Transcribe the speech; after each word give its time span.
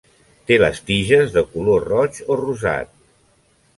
Té 0.51 0.55
les 0.61 0.79
tiges 0.87 1.35
de 1.37 1.43
color 1.51 1.85
roig 1.91 2.21
o 2.25 2.39
rosat. 2.41 2.93